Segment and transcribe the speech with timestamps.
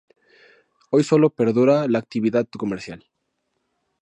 [0.89, 3.07] Hoy solo perdura la actividad comercial.